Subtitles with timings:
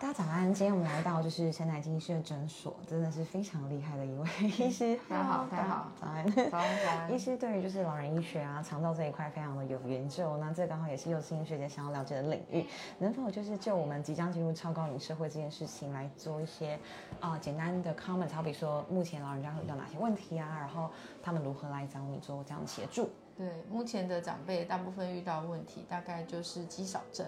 [0.00, 4.96] 大家早安，今天我们来到就是神奶精医师的诊所，真的是非常厉害的一位医师。
[5.08, 7.10] 大家好，大家好，早安，早安，早安。
[7.12, 12.64] 医师对于就是老人医学啊、肠道这一块非常的有研究，那这刚好也是幼新学姐想要了解的领域，
[13.00, 16.78] 能否就是就我们即将进入超高龄社会这件事情来做一些
[17.18, 20.88] 啊、简单的 comment，好比说目前老人家会遇到哪些问题啊，然后
[21.20, 23.10] 他们如何来找你做这样的协助？
[23.36, 27.26] 对，目前的长辈大部分遇到问题，大概就是肌少症，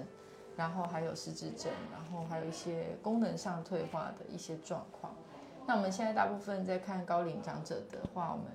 [0.56, 5.14] 然后还有失智症，然后还有一些功能上退化的一些状况。
[5.66, 8.46] 那我们现在大部分在看高龄长者的话，我们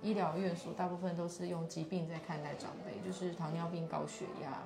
[0.00, 4.62] 医疗院所大部分都是用疾病在看待长辈，就是糖尿病、高血压、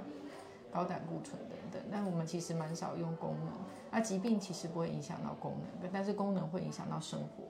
[0.72, 1.82] 高胆固醇等等。
[1.90, 3.52] 但我们其实蛮少用功能，
[3.90, 7.44] 那疾病其实不会影响到功能，但是功能会影响到生活，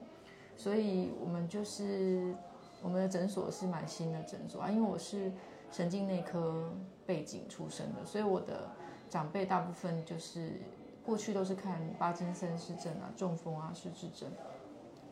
[0.55, 2.35] 所以我们就是
[2.81, 5.31] 我们的诊所是蛮新的诊所啊，因为我是
[5.71, 6.69] 神经内科
[7.05, 8.69] 背景出身的，所以我的
[9.09, 10.59] 长辈大部分就是
[11.05, 14.29] 过去都是看帕金森氏症啊、中风啊、失智症。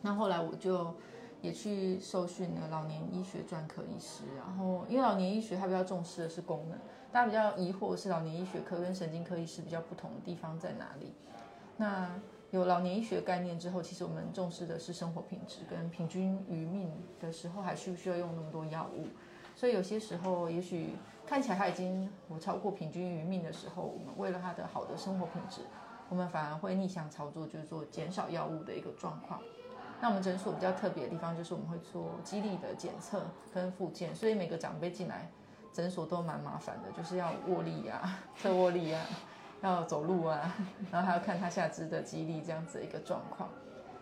[0.02, 0.94] 那后来我就
[1.42, 6.78] 也去受训了老年医学专科医师，然后因为老年医学它比较重视的是功能，
[7.11, 11.14] 大家比较疑惑的是老年医学科跟神经科医师比较不同的地方在哪里？
[11.78, 12.09] 那
[12.52, 19.08] 有老年医学概念之后，其实我们重视的是生活品质跟平均余命的时候，还需不需要用那么多药物？
[19.56, 20.89] 所以有些时候，也许
[21.25, 25.62] 看起来他已经我超过平均余命的时候，我们为了他的好的生活品质，
[26.09, 29.42] 我们反而会逆向操作，就是做减少药物的一个状况。
[30.02, 35.31] 那我们诊所比较特别的地方，就是我们会做肌力的检测跟复健，所以每个长辈进来
[35.72, 39.02] 诊所都蛮麻烦的，就是要握力啊、侧握力啊，
[39.62, 40.53] 要走路啊，
[40.92, 43.50] 然后还要看他下肢的肌力这样子的一个状况。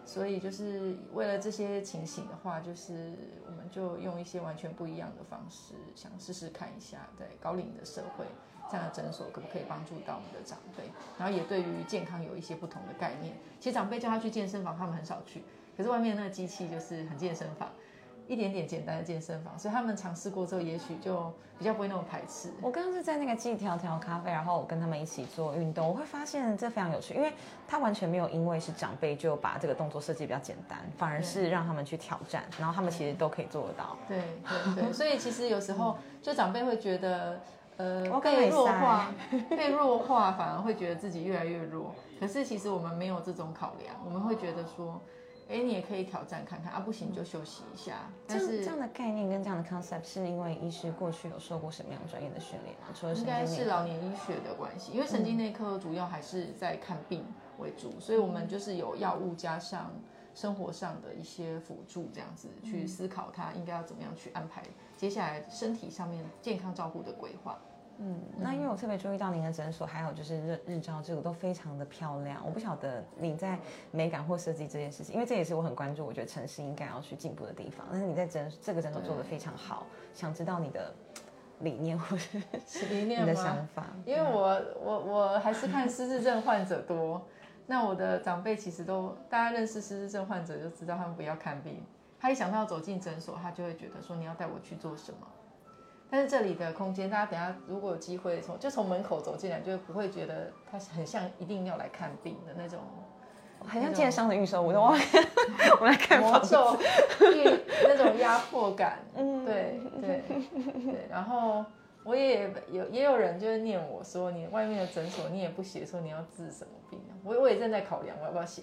[0.06, 3.14] 所以就是为了这些情形的话，就是
[3.46, 8.26] 我们就用一些完全不一样的方式，想试试看一下，在高龄的社会
[8.70, 10.84] 这样的诊所可不可以帮助到我们的长辈，
[11.18, 13.36] 然后也对于健康有一些不同的概念。
[13.60, 15.44] 其实长辈叫他去健身房，他们很少去，
[15.78, 17.72] 可是外面那个机器就是很健身房。
[18.28, 22.50] 一点点简单的健身房，所以他们尝试过之后，也许就比较不会那么排斥。
[22.61, 27.33] 我刚刚是在那个记条条咖啡，然后我跟他们一起做运动，我会发现这非常有趣，因为
[27.67, 33.98] 他完全没有因为是长辈就把这个动作设计比较简单，反而是让他们去挑战，然后他们其实都可以做得到。
[34.08, 34.22] 对
[34.76, 37.39] 对对，所以其实有时候就长辈会觉得，
[37.78, 39.08] 呃被弱化，
[39.50, 41.94] 被弱化反而会觉得自己越来越弱。
[42.20, 45.02] 可是其实我们没有这种考量，我们会觉得说，
[45.49, 48.09] 哎，你也可以挑战看看啊，不行就休息一下。
[48.26, 52.87] 但是这样的概念跟这样的 concept 是因为医师过去有受过什么样专业的训练吗？
[52.93, 57.26] 除了神应该是老年医学的关系，因为神经内科主要还是在看病
[57.59, 59.92] 为主，所以我们就是有药物加上
[60.33, 64.64] 生活上的一些辅助，这样子去思考他应该要怎么样去安排
[64.95, 67.59] 接下来身体上面健康照顾的规划。
[67.99, 72.42] 嗯，那因为我特别注意到您的诊所，还有就是日日照这个都非常的漂亮。
[72.45, 73.58] 我不晓得你在
[73.92, 77.86] 美感或设计这件事情，因为这也是我很关注，我觉得城市应该要去进步的地方。
[77.92, 80.93] 但是你在诊这个诊所做的非常好，想知道你的
[81.59, 83.36] 理念或是是理你的？
[83.36, 83.86] 想法。
[84.05, 87.26] 因为我我我还是看失智症患者多，
[87.67, 91.83] 那我的长辈其实都大家认识失智症患者就知道他们不要看病，
[92.20, 95.27] 他一想到走进诊所，他就会觉得说你要带我去做什么。
[96.14, 102.80] 但是这里的空间，大家等下如果有机会从就从门口走进来，就不会觉得它很像一定要来看病的那种
[103.66, 104.96] 很像建商的预售屋，我
[105.82, 106.38] 我来看魔。
[106.42, 106.78] 咒、
[107.20, 109.00] 欲那种压迫感。
[109.18, 110.22] 嗯，对对
[110.86, 111.66] 对，然后
[112.04, 118.62] 我也有也有人就是念我说你外面的诊所你也不写说你要治什么病啊，我我也正在考量我要不要写，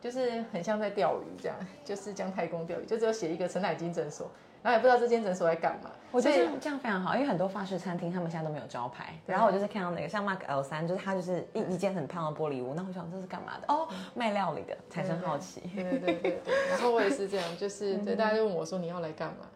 [0.00, 4.28] 就是很像在钓鱼这样，就是姜太公钓鱼，就只有写一个陈乃金诊所，
[4.62, 5.90] 然后也不知道这间诊所在干嘛。
[6.10, 9.14] 我觉得这样这样非常好，因为很多法式餐厅他们现在都没有招牌。
[9.26, 13.72] 然后我就是看到那个像 Mark L 三，就是他就是一一间很胖的玻璃屋，那我想这是干嘛的？
[13.72, 15.60] 哦，卖料理的，产生好奇。
[15.74, 19.46] 对对对对对，然后我也是这样，就是对大家就问我说你要来干嘛？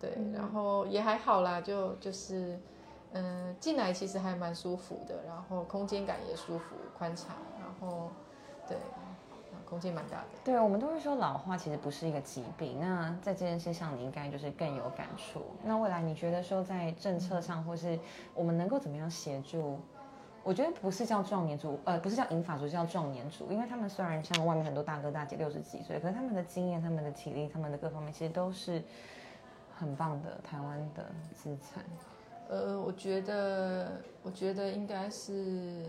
[0.00, 2.58] 对，然后也还好啦，就就是
[3.12, 8.10] 嗯进来其实还蛮舒服的，然后空间感也舒服宽敞，然后
[8.66, 8.78] 对，
[9.70, 10.26] 空间蛮大的。
[10.44, 12.80] 对，我们都会说老化其实不是一个疾病。
[12.80, 15.40] 那在这件事上，你应该就是更有感触。
[15.64, 17.96] 那未来你觉得说在政策上，或是
[18.34, 19.78] 我们能够怎么样协助？
[20.42, 28.82] 我觉得不是叫壮年族，呃，不是叫银发族，是叫壮年族，因为他们虽然像外面很多大哥大姐六十几岁，可是他们的经验、他们的体力、他们的各方面，其实都是
[29.76, 31.84] 很棒的台湾的资产。
[32.48, 35.84] 呃，我觉得，我觉得应该是，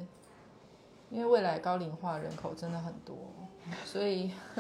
[1.10, 3.16] 因为未来高龄化人口真的很多，
[3.86, 4.32] 所以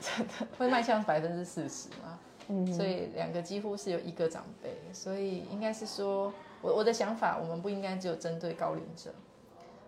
[0.00, 2.18] 真的会迈向百分之四十嘛。
[2.48, 6.32] 嗯所以两个几乎是有一个长辈，所以应该是说，
[6.62, 9.10] 我我的想法，我们不应该只有针对高龄者，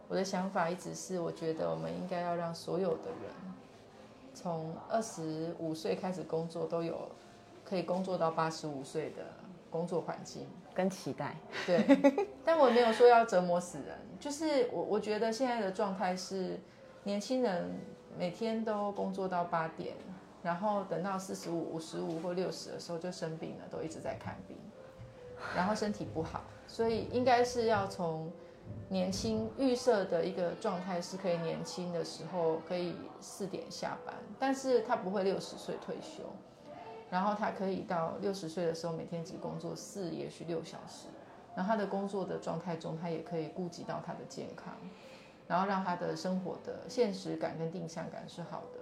[0.08, 3.32] 我的想法一直是，我觉得我们应该要让所有的人，
[4.34, 7.08] 从二十五岁开始工作，都有
[7.64, 9.22] 可以工作到八十五岁的
[9.70, 10.48] 工作环境。
[10.74, 11.36] 跟期待，
[11.66, 11.84] 对，
[12.44, 16.58] 但我没有说要折磨死人，就是我我觉得现在的状态是，
[17.02, 17.78] 年轻人
[18.18, 19.94] 每天都工作到八点，
[20.42, 24.56] 然后等到四十五、五十五或六十的时候就生病了，都一直在看病，
[25.54, 28.30] 然后身体不好，所以应该是要从
[28.88, 36.24] 年轻预设的一个状态是可以年轻的时候可以四点下班，但是他不会六十岁退休。
[37.10, 41.06] 然后他可以到六十岁的时候，每天只工作四，也许六小时。
[41.54, 44.74] 然后他的工作的状态中，他也可以顾及到他的健康，
[45.48, 48.78] 然后让他的生活的现实感跟定向感是好的。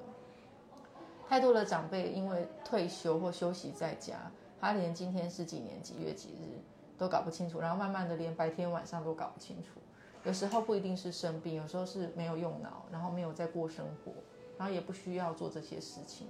[1.29, 4.31] 太多的长辈因为退休或休息在家，
[4.61, 6.61] 他连今天是几年几月几日
[6.99, 9.81] 都搞不清楚，然后慢慢的连白天晚上都搞不清楚。
[10.25, 14.13] 有时候不一定是生病，有时候是没有用脑，然后没有在过生活，
[14.59, 16.27] 然后也不需要做这些事情。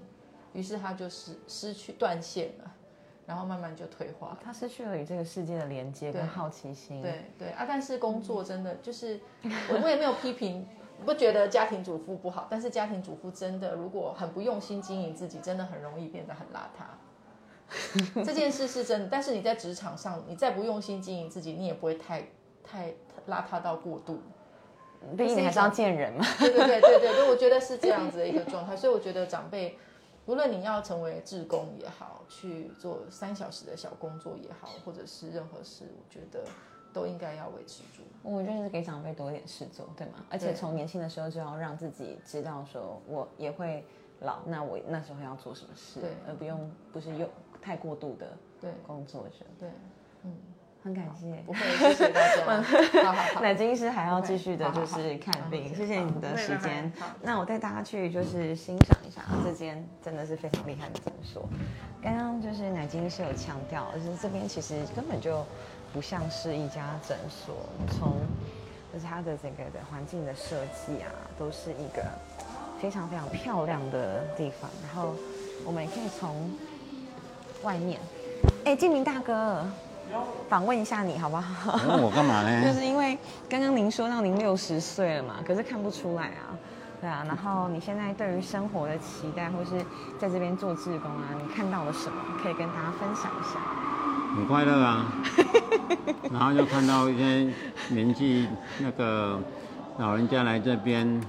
[0.53, 2.75] 于是他就是失去断线了，
[3.27, 4.39] 然后慢慢就退化。
[4.43, 7.03] 他失去了与这个世界的连接跟好奇心。
[7.03, 10.67] 对对啊，但是工作真的就是，我我也没有批评，
[11.05, 18.23] 不觉得家庭主妇不好，但是家庭主妇真的如果很不用心经营自己，真的很容易变得很邋遢。
[18.25, 22.29] 这件事是真的，但是你在职场上，你再不用心经营自己，你也不会太
[22.63, 22.93] 太
[23.29, 24.23] 邋遢到过度。
[25.17, 26.25] 毕竟你还是要见人嘛。
[26.39, 29.77] 对对对对对，我觉得是这样子的一个状态，所以我觉得长辈。
[30.27, 36.45] 无论你要成为志工也好，去做三小时的小工作也好，或者是任何事，我觉得
[36.93, 38.03] 都应该要维持住。
[38.23, 40.25] 我觉得是给长辈多一点事做，对吗？
[40.29, 43.85] 而且从年轻的时候就要让自己知道，说我也会
[44.21, 47.29] 老，那我那时候要做什么事，对，而不用不是又
[47.63, 49.71] 太过度的对工作着，对，
[50.25, 50.37] 嗯。
[50.87, 52.47] 很感谢，不会，谢谢大家。
[53.43, 55.75] 奶 金医师还要继续的，就是看病。
[55.75, 56.93] 谢谢你的时间。
[57.21, 61.49] 那我带大家去，就是欣赏一下这间真的是非常厉害的诊所。
[62.01, 65.45] 刚刚就是奶金医师有强调，就是这边其实根本就
[65.93, 67.57] 不像是一家诊所，
[67.99, 68.13] 从
[68.95, 72.05] 就是它的整个的环境的设计啊，都是一个
[72.81, 74.71] 非常非常漂亮的地方。
[74.87, 75.17] 然后
[75.65, 76.49] 我们也可以从
[77.65, 77.99] 外面，
[78.65, 79.69] 哎，建明大哥。
[80.49, 81.79] 访问一下你好不好？
[81.89, 82.63] 问我干嘛呢？
[82.65, 83.19] 就是因为
[83.49, 86.55] 刚刚您说到您六十岁了嘛，可是看不出来啊，
[87.01, 87.25] 对啊。
[87.27, 89.85] 然后你现在对于生活的期待，或是
[90.19, 93.61] 在这边做志工啊，你看到了什么，可以跟大家分享一下？
[94.37, 95.07] 很快乐啊，
[96.31, 97.53] 然后就看到一些
[97.89, 98.47] 年纪
[98.79, 99.41] 那个
[99.99, 101.21] 老人家来这边，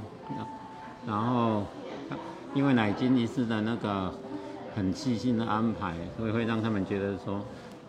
[1.06, 1.64] 然后
[2.54, 4.14] 因为奶金医师的那个
[4.76, 7.42] 很细心的安排，所以会让他们觉得说。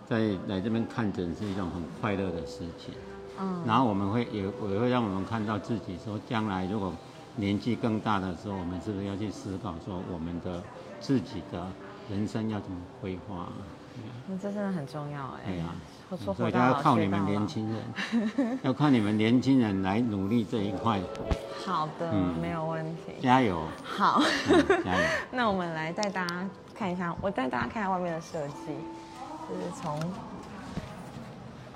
[0.09, 2.95] 在来这边看诊是一种很快乐的事情，
[3.39, 6.93] 嗯，然后我们会也也会让我们看到自己说，将来如果
[7.37, 10.63] 年纪更大的时候，我们是不是要去思考说，我们的
[10.99, 11.67] 自己的
[12.11, 13.49] 人生要怎么规划？
[14.27, 15.41] 那这真的很重要哎。
[15.47, 15.75] 对啊，
[16.35, 21.01] 所以就要靠你们年轻人， 要靠你们年轻人来努力这一块。
[21.67, 22.11] 好的，
[22.41, 23.13] 没有问题。
[23.21, 23.61] 加油。
[23.85, 24.23] 好，
[24.85, 25.07] 加油。
[25.31, 28.73] 那我们来带大家看一下，我带大家看一下外面的设计。
[29.49, 29.99] 就是从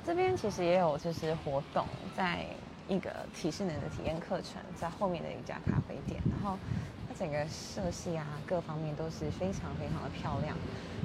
[0.05, 2.45] 这边其实也有就是活动，在
[2.89, 6.59] 一个体适能的体验课程，在后面的一家咖啡店，然后
[7.09, 10.57] 它整个设计啊各方面都是非常非常的漂亮。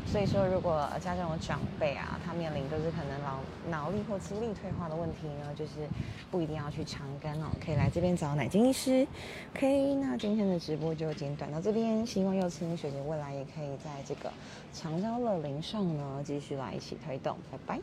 [0.09, 5.87] 所以说，如果家中有长辈啊，他面临就是可能脑脑力或肌力退化的问题呢，就是
[6.31, 9.05] 不一定要去长庚哦，可以来这边找奶金医师。
[9.53, 14.31] OK，那今天的直播就已经短到这边，希望幼青学姐未来也可以在这个
[14.73, 17.79] 强交乐龄上呢继续来一起推动，拜拜。